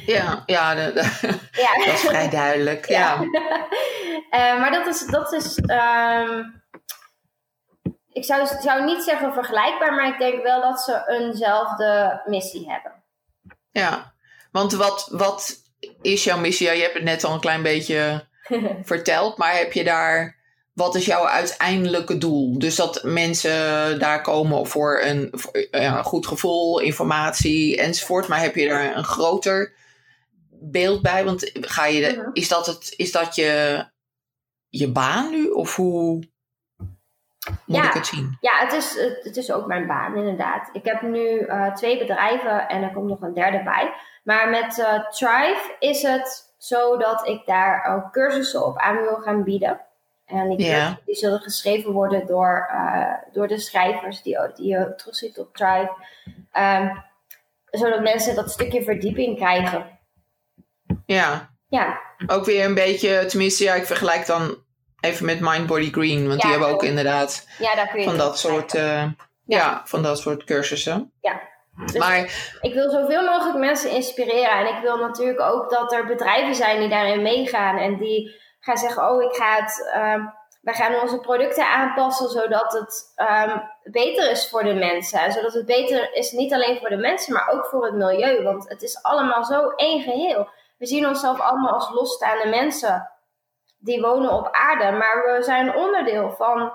[0.06, 1.78] Ja, ja de- de- ja.
[1.86, 2.86] dat is vrij duidelijk.
[2.88, 3.18] Ja.
[4.30, 6.44] Eh, maar dat is, dat is ehm,
[8.12, 12.92] ik zou, zou niet zeggen vergelijkbaar, maar ik denk wel dat ze eenzelfde missie hebben.
[13.72, 14.14] Ja,
[14.52, 15.56] want wat, wat
[16.02, 16.68] is jouw missie?
[16.68, 18.28] Ja, je hebt het net al een klein beetje
[18.84, 20.36] verteld, maar heb je daar,
[20.80, 22.60] wat is jouw uiteindelijke doel?
[22.60, 28.42] Dus dat mensen daar komen voor een, voor, ja, een goed gevoel, informatie enzovoort, maar
[28.42, 29.74] heb je daar een groter
[30.50, 31.26] beeld bij?
[31.26, 33.84] Want ga je, de- is dat, het, is dat je,
[34.70, 35.50] je baan nu?
[35.50, 36.24] Of hoe
[37.66, 37.88] moet Ja.
[37.88, 38.38] ik het zien?
[38.42, 40.70] Ja, het is, het, is ook mijn baan, inderdaad.
[40.74, 43.94] Ik heb nu eh, twee bedrijven en er komt nog een derde bij.
[44.24, 49.16] Maar met eh Thrive is het zo dat ik daar ook cursussen op aan wil
[49.16, 49.82] gaan bieden.
[50.30, 51.00] En die Ja.
[51.06, 55.92] zullen geschreven worden door, eh, door de schrijvers die, die je terugziet op Thrive.
[56.52, 56.96] Ehm,
[57.66, 60.00] zodat mensen dat stukje verdieping krijgen.
[61.06, 64.58] Ja, Ja, ook weer een beetje, tenminste, ja, ik vergelijk dan
[65.00, 68.06] even met Mind Body Green, want die Ja, hebben ook inderdaad ja daar kun je
[68.06, 69.06] van dat soort, eh,
[69.46, 69.82] ja.
[69.86, 71.14] van dat soort cursussen.
[71.86, 72.18] Dus Maar
[72.62, 74.52] ik wil zoveel mogelijk mensen inspireren.
[74.52, 77.78] En ik wil natuurlijk ook dat er bedrijven zijn die daarin meegaan.
[77.78, 79.90] En die gaan zeggen, oh, ik ga het...
[79.94, 80.26] ehm,
[80.62, 85.20] wij gaan onze producten aanpassen zodat het ehm, beter is voor de mensen.
[85.20, 88.44] En zodat het beter is niet alleen voor de mensen, maar ook voor het milieu.
[88.44, 90.50] Want het is allemaal zo één geheel.
[90.78, 93.12] We zien onszelf allemaal als losstaande mensen
[93.78, 94.98] die wonen op aarde.
[94.98, 96.72] Maar we zijn onderdeel van,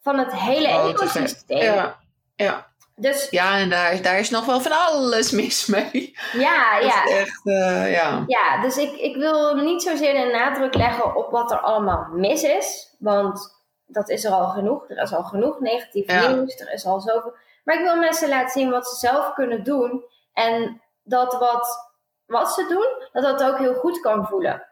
[0.00, 1.58] van het hele ecosysteem.
[1.58, 1.96] ja,
[2.34, 2.66] ja.
[2.98, 6.16] Dus ja, en daar, daar is nog wel van alles mis mee.
[6.32, 7.04] ja, ja.
[7.04, 8.24] echt, eh, ja.
[8.26, 12.42] Ja, dus ik, ik wil niet zozeer de nadruk leggen op wat er allemaal mis
[12.42, 12.94] is.
[12.98, 13.54] Want
[13.86, 14.90] dat is er al genoeg.
[14.90, 16.28] Er is al genoeg negatief Ja.
[16.28, 16.54] nieuws.
[16.60, 17.34] Er is al zoveel.
[17.64, 20.04] Maar ik wil mensen laten zien wat ze zelf kunnen doen.
[20.32, 21.90] En dat wat,
[22.26, 24.66] wat ze doen, dat dat ook heel goed kan voelen.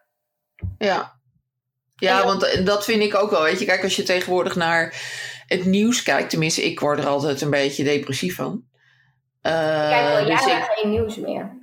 [0.78, 1.12] Ja,
[1.96, 3.42] ja dat- want dat vind ik ook wel.
[3.42, 4.94] Weet je, kijk, als je tegenwoordig naar
[5.56, 8.62] het nieuws kijkt, tenminste, ik word er altijd een beetje depressief van.
[9.42, 11.58] Ik kijk al dus ik- geen nieuws meer.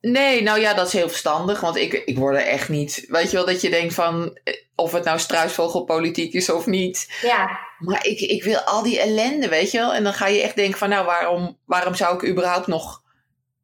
[0.00, 1.60] Nee, nou ja, dat is heel verstandig.
[1.60, 3.04] Want ik, ik word er echt niet.
[3.08, 4.38] Weet je wel, dat je denkt van.
[4.44, 7.18] eh, Of het nou struisvogelpolitiek is of niet.
[7.22, 9.94] Ja, Maar ik, ik wil al die ellende, weet je wel.
[9.94, 10.88] En dan ga je echt denken van.
[10.88, 13.02] Nou, waarom, waarom zou ik überhaupt nog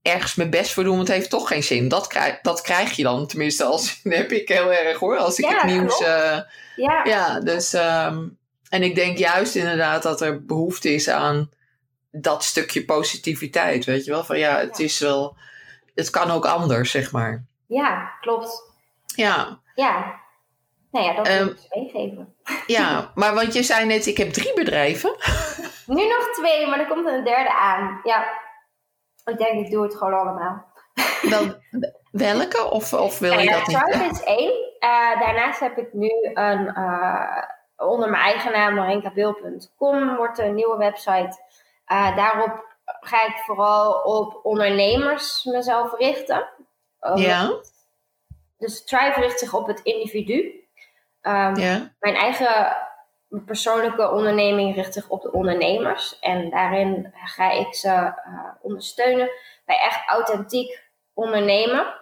[0.03, 0.97] ergens mijn best voor doen?
[0.97, 1.88] Want het heeft toch geen zin.
[1.88, 3.27] Dat krijg, dat krijg je dan.
[3.27, 5.16] Tenminste, als, dat heb ik heel erg hoor.
[5.16, 6.01] Als ik Ja, het nieuws.
[6.03, 6.38] eh,
[6.77, 7.01] ja.
[7.05, 7.73] ja, dus.
[7.73, 8.27] ehm,
[8.70, 11.50] en ik denk juist inderdaad dat er behoefte is aan
[12.11, 13.85] dat stukje positiviteit.
[13.85, 15.37] Weet je wel, van ja, het is wel.
[15.94, 17.44] Het kan ook anders, zeg maar.
[17.66, 18.62] ja klopt.
[19.07, 20.20] Ja, Ja.
[20.90, 22.35] Nou ja, dat Ehm, ik dus meegeven.
[22.78, 25.16] ja, maar want je zei net, ik heb drie bedrijven.
[25.87, 28.00] Nu nog twee, maar er komt een derde aan.
[28.04, 28.24] Ja.
[29.24, 30.66] Ik denk, ik doe het gewoon allemaal.
[31.31, 31.57] Wel,
[32.11, 32.70] welke?
[32.70, 33.76] Of, of wil je Ja, dat niet?
[33.78, 34.52] Tribe is één.
[34.78, 37.42] Eh, daarnaast heb ik nu een, eh,
[37.79, 41.41] onder mijn eigen naam, marenkabil.com, wordt een nieuwe website.
[41.85, 46.49] Eh, daarop ga ik vooral op ondernemers mezelf richten.
[47.01, 47.53] Eh, Ja,
[48.59, 50.67] Dus Thrive richt zich op het individu.
[51.21, 52.77] Ehm, ja, Mijn eigen
[53.29, 56.19] persoonlijke onderneming richt zich op de ondernemers.
[56.19, 58.14] En daarin ga ik ze eh,
[58.61, 59.31] ondersteunen
[59.64, 60.83] bij echt authentiek
[61.14, 61.95] ondernemen.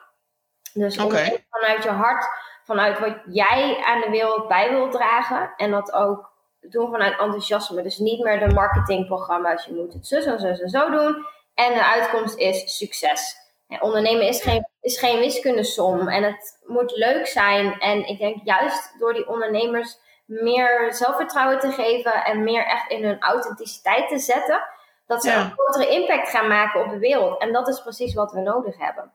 [0.73, 2.27] Dus ondernemen vanuit je hart,
[2.67, 5.53] vanuit wat jij aan de wereld bij wilt dragen.
[5.57, 7.83] En dat ook doen vanuit enthousiasme.
[7.83, 9.65] Dus niet meer de marketingprogramma's.
[9.65, 11.27] Je moet het zo en zo en zo doen.
[11.55, 13.37] En de uitkomst is succes.
[13.81, 17.81] ondernemen is geen, is geen wiskundesom en het moet leuk zijn.
[17.81, 23.05] En ik denk juist door die ondernemers meer zelfvertrouwen te geven en meer echt in
[23.05, 24.63] hun authenticiteit te zetten,
[25.07, 27.41] dat ze een grotere impact gaan maken op de wereld.
[27.41, 29.13] En dat is precies wat we nodig hebben.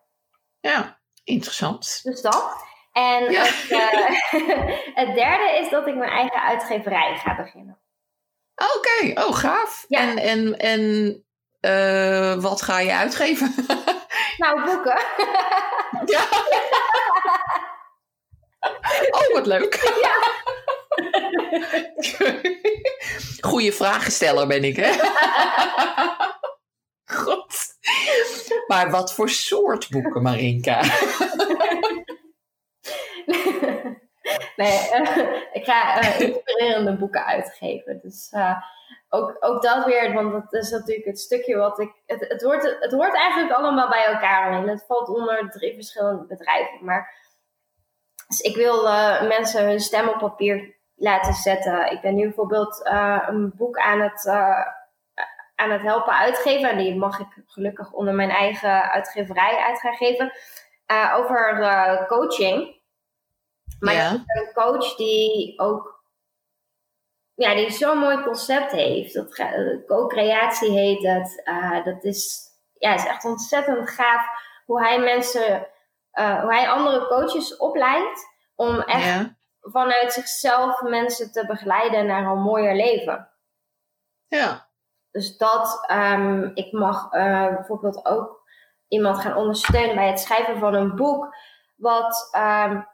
[0.59, 1.99] Ja, interessant.
[2.03, 2.69] Dus dat.
[2.91, 3.79] En het, uh,
[4.99, 7.79] het, derde is dat ik mijn eigen uitgeverij ga beginnen.
[8.55, 9.85] Oké, oh gaaf.
[9.87, 9.99] Ja.
[9.99, 11.23] En, en, en
[11.61, 13.55] uh, wat ga je uitgeven?
[14.37, 15.01] nou, boeken.
[16.05, 16.23] ja.
[19.11, 19.99] Oh, wat leuk.
[20.01, 20.15] Ja.
[23.49, 24.91] Goeie vragensteller ben ik, hè?
[27.05, 27.55] God.
[28.67, 30.81] Maar wat voor soort boeken, Marinka?
[34.55, 37.99] nee, uh, ik ga uh, inspirerende boeken uitgeven.
[38.01, 38.55] Dus uh,
[39.09, 41.91] ook, ook dat weer, want dat is natuurlijk het stukje wat ik.
[42.05, 44.67] Het, het, hoort, het hoort eigenlijk allemaal bij elkaar.
[44.67, 46.85] Het valt onder drie verschillende bedrijven.
[46.85, 47.19] Maar
[48.27, 48.83] dus ik wil
[49.27, 51.91] mensen hun stem op papier laten zetten.
[51.91, 52.81] Ik ben nu bijvoorbeeld
[53.27, 54.27] een boek aan het,
[55.55, 56.69] aan het helpen uitgeven.
[56.69, 60.31] En die mag ik gelukkig onder mijn eigen uitgeverij uit geven.
[61.15, 62.80] over coaching.
[63.79, 64.11] Maar ja.
[64.11, 66.01] een coach die ook
[67.35, 69.13] ja, die zo'n mooi concept heeft.
[69.13, 71.41] Dat co-creatie heet dat.
[71.43, 72.41] Uh, dat is,
[72.77, 74.25] ja, is echt ontzettend gaaf
[74.65, 75.67] hoe hij mensen,
[76.13, 79.29] uh, hoe hij andere coaches opleidt om echt
[79.61, 83.29] vanuit zichzelf mensen te begeleiden naar een mooier leven.
[84.27, 84.69] Ja.
[85.11, 88.41] Dus dat, um, ik mag uh, bijvoorbeeld ook
[88.87, 91.35] iemand gaan ondersteunen bij het schrijven van een boek,
[91.75, 92.87] wat um,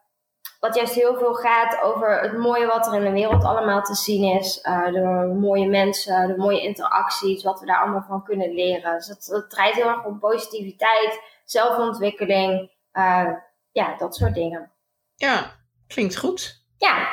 [0.59, 3.95] wat juist heel veel gaat over het mooie wat er in de wereld allemaal te
[3.95, 4.59] zien is.
[4.63, 8.95] Uh, de mooie mensen, de mooie interacties, wat we daar allemaal van kunnen leren.
[8.95, 13.31] Dus het, het draait heel erg om positiviteit, zelfontwikkeling, uh,
[13.71, 14.71] ja, dat soort dingen.
[15.15, 15.51] Ja,
[15.87, 16.65] klinkt goed.
[16.77, 17.07] Ja.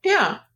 [0.00, 0.46] Ja.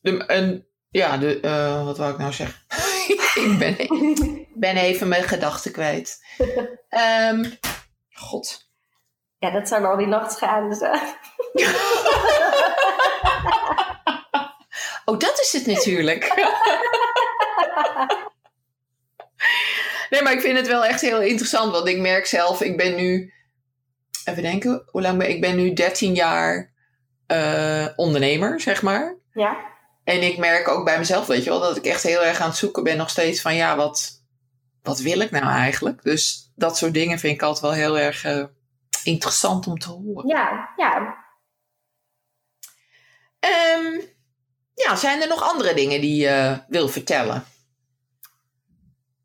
[0.00, 2.60] De, en, ja, de, uh, wat wou ik nou zeggen?
[3.44, 6.24] ik ben, ben even mijn gedachten kwijt.
[7.30, 7.58] Um,
[8.28, 8.67] God.
[9.38, 11.00] Ja, dat zijn al die nachtschade zijn.
[15.04, 16.24] oh, dat is het natuurlijk.
[20.10, 21.72] nee, maar ik vind het wel echt heel interessant.
[21.72, 23.32] Want ik merk zelf, ik ben nu...
[24.24, 25.40] Even denken, hoe lang ben ik?
[25.40, 26.72] ben nu 13 jaar
[27.26, 29.16] uh, ondernemer, zeg maar.
[29.32, 29.56] Ja.
[30.04, 32.48] En ik merk ook bij mezelf, weet je wel, dat ik echt heel erg aan
[32.48, 33.54] het zoeken ben nog steeds van...
[33.54, 34.22] Ja, wat,
[34.82, 36.02] wat wil ik nou eigenlijk?
[36.02, 38.24] Dus dat soort dingen vind ik altijd wel heel erg...
[38.24, 38.44] Uh,
[39.04, 40.28] interessant om te horen.
[40.28, 41.26] Ja, ja.
[43.40, 44.00] Um,
[44.74, 47.44] ja, zijn er nog andere dingen die je wil vertellen?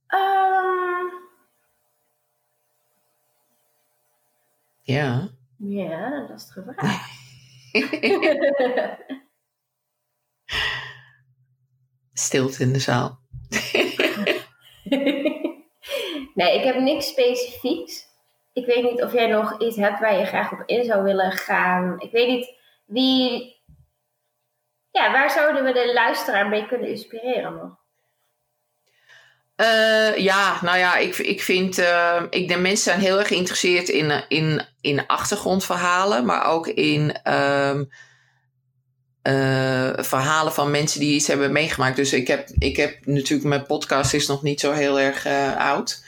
[0.08, 1.12] Um,
[4.82, 5.30] ja.
[5.58, 7.08] Ja, dat is het vraag.
[12.14, 13.20] Stilte in de zaal.
[16.34, 18.13] nee, ik heb niks specifieks
[18.54, 21.32] ik weet niet of jij nog iets hebt waar je graag op in zou willen
[21.32, 21.96] gaan.
[22.00, 22.54] Ik weet niet
[22.86, 23.52] wie.
[24.92, 27.82] Ja, waar zouden we de luisteraar mee kunnen inspireren nog?
[29.56, 31.78] Uh, ja, nou ja, ik, ik vind.
[31.78, 37.34] Uh, ik, de mensen zijn heel erg geïnteresseerd in, in, in achtergrondverhalen, maar ook in.
[37.34, 37.90] Um,
[39.28, 41.96] uh, verhalen van mensen die iets hebben meegemaakt.
[41.96, 45.26] Dus ik heb, ik heb natuurlijk, mijn podcast is nog niet zo heel erg
[45.58, 46.06] oud.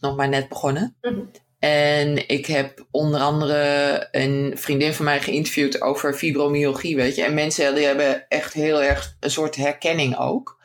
[0.00, 0.96] Nog maar net begonnen.
[1.00, 1.30] Mm
[1.62, 7.24] en ik heb onder andere een vriendin van mij geïnterviewd over fibromyalgie, weet je.
[7.24, 10.60] En mensen die hebben echt heel erg een soort herkenning ook.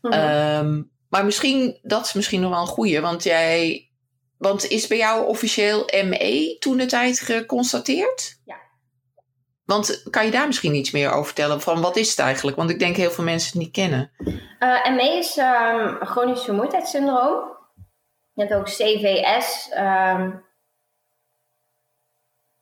[0.00, 0.12] Mhm.
[0.12, 3.86] Ehm, maar misschien, dat is misschien nog wel een goeie, want jij...
[4.38, 8.40] Want is bij jou officieel ME toen de tijd geconstateerd?
[8.44, 8.56] Ja.
[9.64, 11.60] Want kan je daar misschien iets meer over vertellen?
[11.60, 12.56] Van wat is het eigenlijk?
[12.56, 14.10] Want ik denk heel veel mensen het niet kennen.
[14.18, 17.60] Uh, eh, ME is um, chronisch vermoeidheidssyndroom.
[18.32, 19.70] Je hebt ook CVS.
[19.76, 20.44] Um,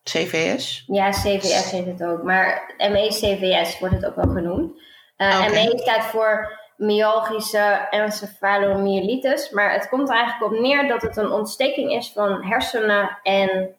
[0.02, 0.84] CVS?
[0.86, 2.22] Ja, CVS heet het ook.
[2.22, 4.80] Maar ME-CVS wordt het ook wel genoemd.
[5.16, 9.50] Uh, eh, ME staat voor myalgische encefalomyelitis.
[9.50, 13.76] Maar het komt er eigenlijk op neer dat het een ontsteking is van hersenen en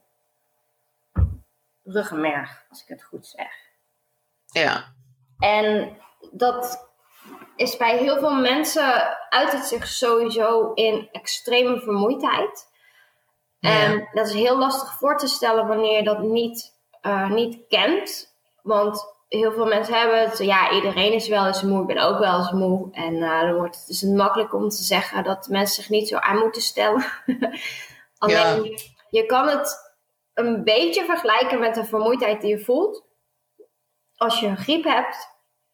[1.84, 3.52] ruggenmerg, als ik het goed zeg.
[4.46, 4.94] Ja.
[5.40, 5.98] En
[6.32, 6.91] dat
[7.56, 12.70] is bij heel veel mensen uit het zich sowieso in extreme vermoeidheid.
[13.60, 18.36] En dat is heel lastig voor te stellen wanneer je dat niet, uh, niet kent.
[18.62, 22.20] Want heel veel mensen hebben het, ja, iedereen is wel eens moe, ik ben ook
[22.20, 22.90] wel eens moe.
[22.92, 26.18] En uh, dan wordt het dus makkelijk om te zeggen dat mensen zich niet zo
[26.18, 27.06] aan moeten stellen.
[28.18, 28.78] Alleen
[29.10, 29.94] je kan het
[30.34, 33.06] een beetje vergelijken met de vermoeidheid die je voelt
[34.16, 35.28] als je een griep hebt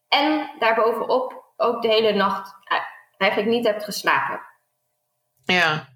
[0.08, 2.54] en daarbovenop ook de hele nacht
[3.16, 4.40] eigenlijk niet hebt geslapen.
[5.44, 5.88] Ja.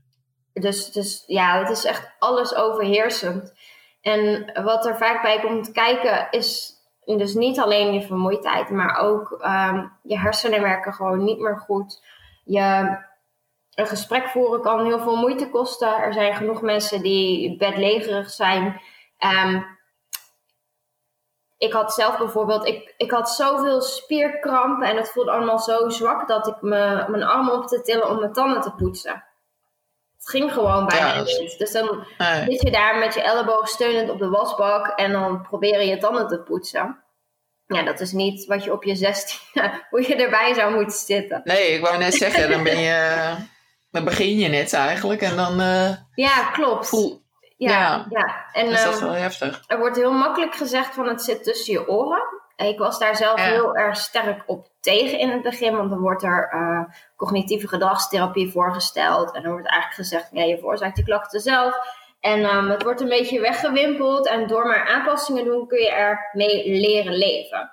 [0.52, 3.52] Dus, dus ja, het is echt alles overheersend.
[4.00, 9.32] En wat er vaak bij komt kijken is dus niet alleen je vermoeidheid, maar ook
[9.40, 12.02] ehm, je hersenen werken gewoon niet meer goed.
[12.44, 12.96] Je,
[13.74, 15.96] een gesprek voeren kan heel veel moeite kosten.
[15.96, 18.80] Er zijn genoeg mensen die bedlegerig zijn.
[19.44, 19.66] Um,
[21.62, 26.28] ik had zelf bijvoorbeeld, ik, ik had zoveel spierkrampen en het voelde allemaal zo zwak
[26.28, 29.24] dat ik me, mijn arm op te tillen om mijn tanden te poetsen.
[30.16, 31.58] Het ging gewoon bijna ja, niet.
[31.58, 32.04] Dus dan
[32.46, 35.98] zit je daar met je elleboog steunend op de wasbak en dan probeer je je
[35.98, 37.04] tanden te poetsen.
[37.66, 39.38] Ja, dat is niet wat je op je 16
[39.90, 41.40] hoe je erbij zou moeten zitten.
[41.44, 43.34] Nee, ik wou net zeggen, dan ben je.
[43.90, 45.60] Dan begin je net eigenlijk en dan.
[45.60, 46.88] Uh, ja, klopt.
[46.88, 47.21] Voel,
[47.70, 48.46] ja, ja.
[48.52, 49.62] En, dus dat is ehm, wel heftig.
[49.66, 52.22] Er wordt heel makkelijk gezegd van het zit tussen je oren.
[52.56, 56.22] Ik was daar zelf heel erg sterk op tegen in het begin, want dan wordt
[56.22, 59.34] er uh, cognitieve gedragstherapie voorgesteld.
[59.34, 61.78] En dan wordt eigenlijk gezegd, ja, je veroorzaakt die klachten zelf.
[62.20, 66.30] En um, het wordt een beetje weggewimpeld en door maar aanpassingen doen kun je er
[66.32, 67.72] mee leren leven.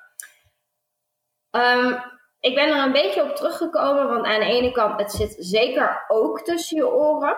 [1.52, 2.02] Um,
[2.40, 6.06] ik ben er een beetje op teruggekomen, want aan de ene kant, het zit zeker
[6.08, 7.38] ook tussen je oren.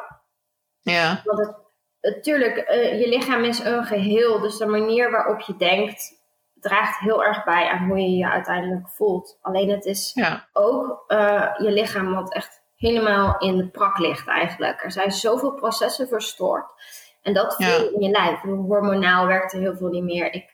[0.81, 1.21] Ja.
[1.23, 1.55] Want het
[2.01, 4.39] natuurlijk, uh, je lichaam is een geheel.
[4.39, 6.19] Dus de manier waarop je denkt
[6.53, 9.37] draagt heel erg bij aan hoe je je uiteindelijk voelt.
[9.41, 10.15] Alleen het is
[10.53, 14.83] ook uh, je lichaam wat echt helemaal in de prak ligt eigenlijk.
[14.83, 16.73] Er zijn zoveel processen verstoord.
[17.21, 18.39] En dat voel je in je lijf.
[18.41, 20.33] Hormonaal werkte heel veel niet meer.
[20.33, 20.45] Ik,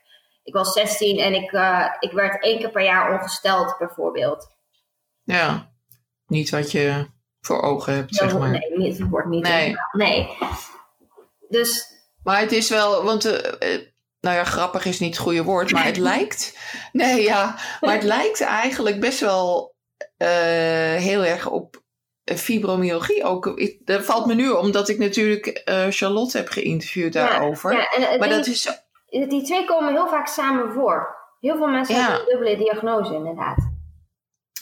[0.42, 4.50] ik was 16 en ik, uh, ik werd één keer per jaar ongesteld bijvoorbeeld.
[5.22, 5.70] Ja,
[6.26, 7.06] niet wat je
[7.40, 8.50] voor ogen hebt, zeg maar.
[8.50, 9.42] Nee, het wordt niet.
[9.42, 9.76] Nee.
[9.92, 10.36] nee.
[11.48, 11.96] Dus...
[12.22, 13.32] Maar het is wel, want uh,
[14.20, 16.58] nou ja, grappig is niet het goede woord, maar het lijkt.
[16.92, 19.74] Nee, ja, maar het lijkt eigenlijk best wel
[20.18, 20.28] uh,
[20.94, 21.82] heel erg op
[22.24, 23.60] fibromyalgie ook.
[23.84, 27.72] dat valt me nu omdat ik natuurlijk uh, Charlotte heb geïnterviewd daarover.
[27.72, 28.82] Ja, en, maar dat is.
[29.06, 31.16] Die twee komen heel vaak samen voor.
[31.40, 33.56] Heel veel mensen hebben een dubbele diagnose, inderdaad.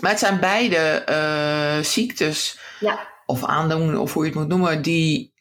[0.00, 2.58] Maar het zijn beide uh, ziektes,
[3.26, 5.34] of aandoeningen, of hoe je het moet noemen, die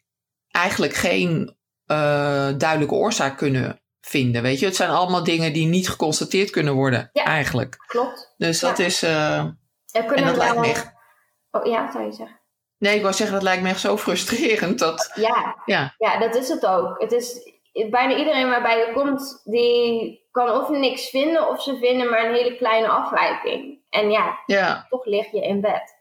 [0.55, 4.41] eigenlijk geen uh, duidelijke oorzaak kunnen vinden.
[4.41, 7.75] Weet je, het zijn allemaal dingen die niet geconstateerd kunnen worden, ja, eigenlijk.
[7.87, 8.33] Klopt.
[8.37, 9.03] Dus dat is.
[9.03, 9.55] Uh, en
[10.25, 10.93] dat lijkt me echt.
[11.51, 12.39] Oh ja, zou je zeggen?
[12.77, 14.79] Nee, ik wou zeggen, dat lijkt me echt zo frustrerend.
[14.79, 15.93] Dat, ja, ja.
[15.97, 17.01] ja, dat is het ook.
[17.01, 17.53] Het is
[17.89, 22.35] bijna iedereen waarbij je komt, die kan of niks vinden of ze vinden maar een
[22.35, 23.79] hele kleine afwijking.
[23.89, 24.85] En ja, ja.
[24.89, 25.94] toch lig je in bed.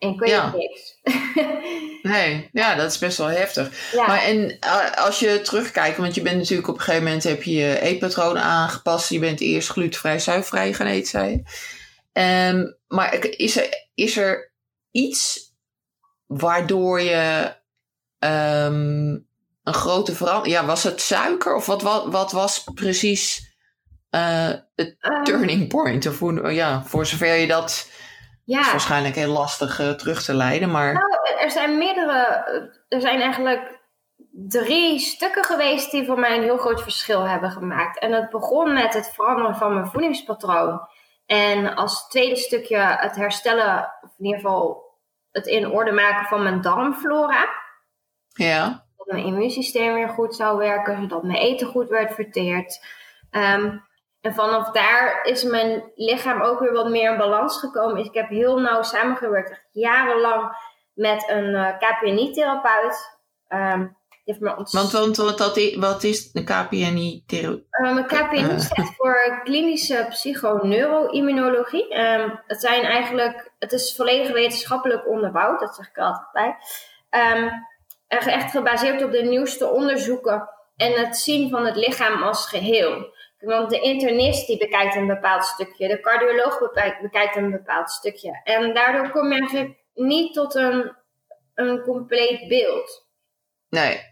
[0.00, 0.54] En kun je ja.
[0.56, 0.98] niks.
[2.12, 3.94] nee, ja, dat is best wel heftig.
[4.06, 4.58] Maar en
[4.94, 8.38] als je terugkijkt, want je bent natuurlijk op een gegeven moment heb je je eetpatroon
[8.38, 9.10] aangepast.
[9.10, 11.42] Je bent eerst glutenvrij, zuivervrij gaan eten, zei je.
[12.52, 14.52] Um, maar is er, is er
[14.90, 15.52] iets
[16.26, 17.54] waardoor je
[18.18, 19.26] um,
[19.62, 20.54] een grote verandering...
[20.54, 23.54] Ja, was het suiker of wat, wat, wat was precies
[24.10, 26.06] uh, het um, turning point?
[26.06, 27.88] Of hoe, ja, voor zover je dat
[28.50, 28.60] ja.
[28.60, 30.92] is waarschijnlijk heel lastig uh, terug te leiden, maar...
[30.92, 32.18] Nou, er zijn meerdere...
[32.88, 33.78] Er zijn eigenlijk
[34.48, 37.98] drie stukken geweest die voor mij een heel groot verschil hebben gemaakt.
[37.98, 40.88] En het begon met het veranderen van mijn voedingspatroon.
[41.26, 44.82] En als tweede stukje het herstellen, of in ieder geval
[45.30, 47.48] het in orde maken van mijn darmflora.
[48.28, 48.84] Ja.
[48.96, 52.86] Dat mijn immuunsysteem weer goed zou werken, zodat mijn eten goed werd verteerd.
[53.30, 53.88] Um,
[54.20, 58.04] en vanaf daar is mijn lichaam ook weer wat meer in balans gekomen.
[58.04, 60.56] Ik heb heel nauw samengewerkt, echt jarenlang,
[60.94, 63.18] met een uh, eh, KPNI-therapeut.
[63.48, 63.98] Um,
[64.38, 67.64] want, want wat, dat, wat is de KPNI-therapeut?
[67.80, 71.98] Um, een KPNI staat voor klinische psychoneuroimmunologie.
[71.98, 76.56] Um, het zijn eigenlijk, het is volledig wetenschappelijk onderbouwd, dat zeg ik er altijd bij.
[77.36, 77.50] Um,
[78.08, 83.14] echt gebaseerd op de nieuwste onderzoeken en het zien van het lichaam als geheel.
[83.40, 86.58] Want de internist die bekijkt een bepaald stukje, de cardioloog
[87.00, 88.40] bekijkt een bepaald stukje.
[88.44, 90.96] En daardoor kom je eigenlijk niet tot een,
[91.54, 93.08] een compleet beeld.
[93.68, 94.08] Nee.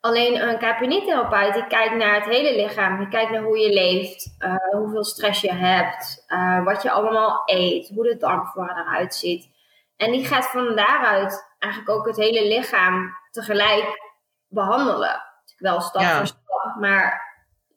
[0.00, 2.98] Alleen een KPNI-therapeut die kijkt naar het hele lichaam.
[2.98, 7.42] Die kijkt naar hoe je leeft, uh, hoeveel stress je hebt, uh, wat je allemaal
[7.44, 9.48] eet, hoe de darmflora eruit ziet.
[9.96, 14.00] En die gaat van daaruit eigenlijk ook het hele lichaam tegelijk
[14.48, 15.22] behandelen.
[15.56, 17.29] Wel stap voor stap, maar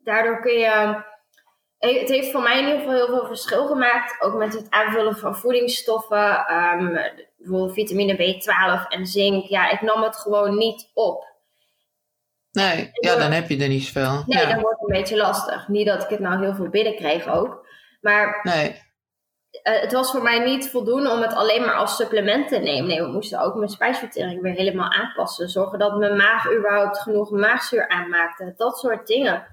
[0.03, 1.01] daardoor kun je.
[1.77, 4.21] Het heeft voor mij in ieder geval heel veel verschil gemaakt.
[4.21, 6.53] Ook met het aanvullen van voedingsstoffen.
[6.53, 6.99] Um,
[7.37, 9.45] bijvoorbeeld vitamine B12 en zink.
[9.45, 11.31] Ja, ik nam het gewoon niet op.
[12.51, 14.23] Nee, ja, dan heb je er niet zoveel.
[14.25, 14.49] Nee, ja.
[14.49, 15.67] dan wordt het een beetje lastig.
[15.67, 17.67] Niet dat ik het nou heel veel binnenkreeg ook.
[18.01, 18.81] Maar Nee,
[19.61, 22.87] eh, het was voor mij niet voldoende om het alleen maar als supplement te nemen.
[22.87, 25.49] Nee, we moesten ook mijn spijsvertering weer helemaal aanpassen.
[25.49, 28.53] Zorgen dat mijn maag überhaupt genoeg maagzuur aanmaakte.
[28.57, 29.45] Dat soort dingen.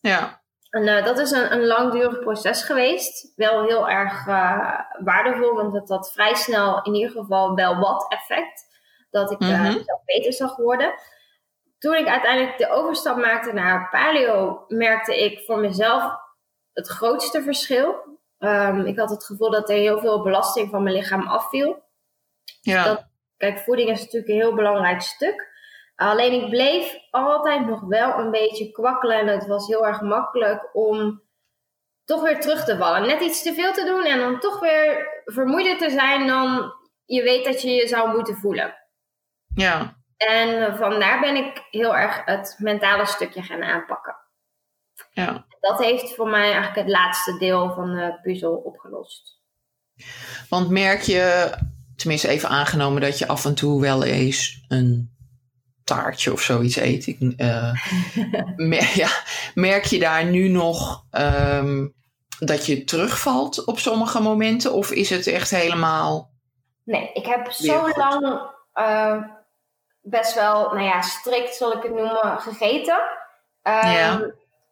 [0.00, 0.38] Ja.
[0.70, 3.32] En eh, dat is een, een langdurig proces geweest.
[3.36, 8.06] Wel heel erg eh, waardevol, want het had vrij snel in ieder geval wel wat
[8.12, 8.64] effect.
[9.10, 9.78] Dat ik eh, Mhm.
[10.04, 10.94] beter zag worden.
[11.78, 16.12] Toen ik uiteindelijk de overstap maakte naar paleo, merkte ik voor mezelf
[16.72, 18.18] het grootste verschil.
[18.38, 21.82] Ehm, ik had het gevoel dat er heel veel belasting van mijn lichaam afviel.
[22.60, 25.48] Ja, Dat- Kijk, voeding is natuurlijk een heel belangrijk stuk.
[26.00, 29.18] Alleen ik bleef altijd nog wel een beetje kwakkelen.
[29.18, 31.22] En het was heel erg makkelijk om
[32.04, 33.06] toch weer terug te vallen.
[33.06, 36.72] Net iets te veel te doen en dan toch weer vermoeider te zijn dan
[37.04, 38.74] je weet dat je je zou moeten voelen.
[39.54, 39.98] ja.
[40.16, 44.16] En vandaar ben ik heel erg het mentale stukje gaan aanpakken.
[45.10, 45.46] ja.
[45.60, 49.40] Dat heeft voor mij eigenlijk het laatste deel van de puzzel opgelost.
[50.48, 51.54] Want merk je,
[51.96, 55.18] tenminste even aangenomen dat je af en toe wel eens een
[55.96, 57.06] taartje of zoiets eet.
[57.06, 57.72] Ik, eh,
[58.56, 59.08] mer- ja,
[59.54, 61.86] merk je daar nu nog ehm,
[62.38, 64.72] dat je terugvalt op sommige momenten?
[64.72, 66.30] Of is het echt helemaal...
[66.84, 67.96] Nee, ik heb zo goed.
[67.96, 68.40] lang
[68.72, 69.22] eh,
[70.02, 72.98] best wel, nou ja, strikt zal ik het noemen, gegeten.
[73.62, 74.20] Ehm, Ja.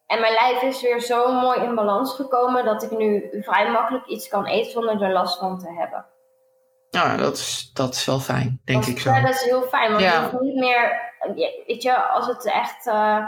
[0.07, 4.05] En mijn lijf is weer zo mooi in balans gekomen dat ik nu vrij makkelijk
[4.07, 6.05] iets kan eten zonder er last van te hebben.
[6.91, 9.09] Nou, dat is, dat is wel fijn, denk ik zo.
[9.11, 10.13] ja, dat is heel fijn, want Ja.
[10.13, 11.08] je hoeft niet meer,
[11.65, 13.25] weet je, als het echt, eh,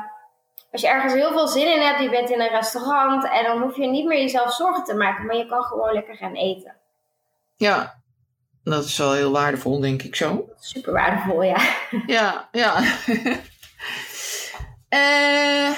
[0.72, 3.62] als je ergens heel veel zin in hebt, je bent in een restaurant en dan
[3.62, 6.76] hoef je niet meer jezelf zorgen te maken, maar je kan gewoon lekker gaan eten.
[7.56, 8.02] Ja,
[8.64, 10.50] dat is wel heel waardevol, denk ik zo.
[10.60, 11.58] Super waardevol, ja.
[12.08, 12.82] Ja, ja.
[14.90, 15.72] Eh,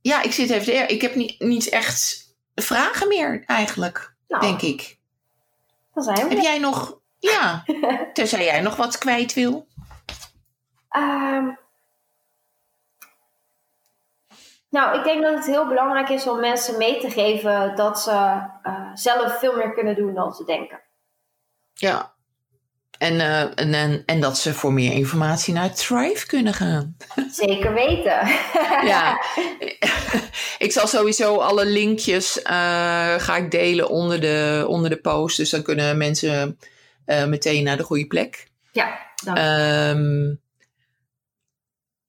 [0.00, 4.98] ja, ik zit even Ik heb niet, niet echt vragen meer, eigenlijk, Nou, denk ik.
[5.94, 6.98] dan zijn we Heb jij nog...
[7.18, 7.64] Ja,
[8.12, 9.66] tenzij jij nog wat kwijt wil.
[10.90, 11.48] Ehm,
[14.70, 18.42] nou, ik denk dat het heel belangrijk is om mensen mee te geven dat ze
[18.62, 20.80] eh, zelf veel meer kunnen doen dan ze denken.
[21.74, 22.12] Ja.
[22.98, 26.96] En, eh, en, en, en dat ze voor meer informatie naar Thrive kunnen gaan.
[27.30, 28.28] Zeker weten.
[28.84, 29.20] Ja.
[30.66, 35.36] ik zal sowieso alle linkjes eh, ga ik delen onder de, onder de post.
[35.36, 36.58] Dus dan kunnen mensen
[37.26, 38.48] meteen naar de goede plek.
[38.72, 40.34] ja, dan Ehm,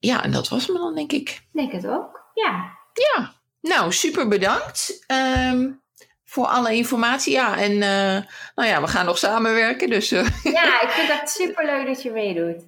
[0.01, 1.41] ja, en dat was me dan, denk ik.
[1.51, 2.29] denk ik het ook.
[2.33, 5.69] Ja, Ja, nou, super bedankt ehm,
[6.25, 7.33] voor alle informatie.
[7.33, 8.23] Ja, en eh,
[8.55, 9.89] nou ja, we gaan nog samenwerken.
[9.89, 10.27] Dus eh,
[10.57, 12.63] ja ik vind het super leuk dat je meedoet.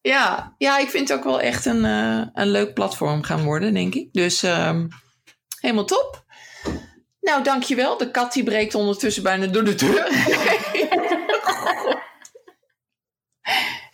[0.00, 3.74] ja, ja, ik vind het ook wel echt een, eh, een leuk platform gaan worden,
[3.74, 4.12] denk ik.
[4.12, 4.86] Dus ehm,
[5.60, 6.24] helemaal top.
[7.20, 7.96] Nou, dankjewel.
[7.96, 10.06] De kat die breekt ondertussen bijna door de deur.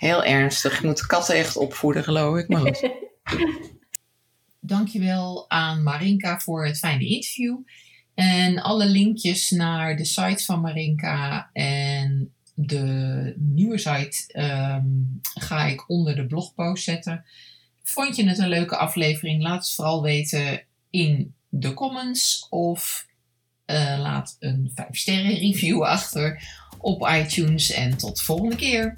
[0.00, 0.76] Heel ernstig.
[0.76, 2.48] Ik moet katten echt opvoeden, geloof ik.
[2.48, 2.80] Maar.
[4.60, 7.56] Dankjewel aan Marinka voor het fijne interview.
[8.14, 14.86] En alle linkjes naar de site van Marinka en de nieuwe site ehm,
[15.34, 17.24] ga ik onder de blogpost zetten.
[17.82, 19.42] Vond je het een leuke aflevering?
[19.42, 23.06] Laat het vooral weten in de comments of
[23.64, 26.42] eh, laat een 5 sterren review achter
[26.78, 27.70] op iTunes.
[27.70, 28.94] En tot de volgende keer.